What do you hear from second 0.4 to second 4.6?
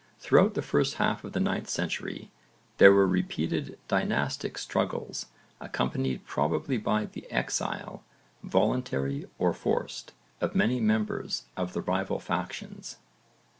the first half of the 9th century there were repeated dynastic